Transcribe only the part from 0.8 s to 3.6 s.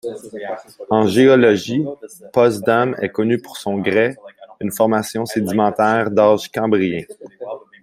En géologie, Postdam est connue pour